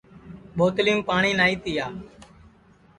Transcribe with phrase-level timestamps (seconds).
[0.57, 1.85] ٻوتلِیم پاٹؔی نائی تِیا